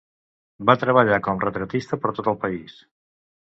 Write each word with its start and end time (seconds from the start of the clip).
Va 0.69 0.75
treballar 0.83 1.21
com 1.29 1.43
retratista 1.45 2.03
per 2.07 2.17
tot 2.21 2.33
el 2.35 2.41
país. 2.49 2.83